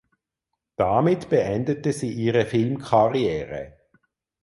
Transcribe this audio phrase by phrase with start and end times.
[0.77, 3.77] Damit beendete sie ihre Filmkarriere.